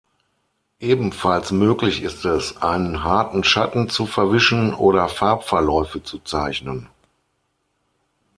[0.79, 6.87] Ebenfalls möglich ist es, einen harten Schatten zu verwischen oder Farbverläufe zu zeichnen.